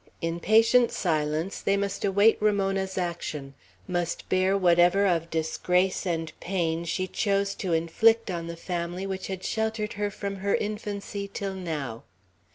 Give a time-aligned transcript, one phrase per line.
[0.19, 3.53] In patient silence they must await Ramona's action;
[3.87, 9.27] must bear whatever of disgrace and pain she chose to inflict on the family which
[9.27, 12.01] had sheltered her from her infancy till now.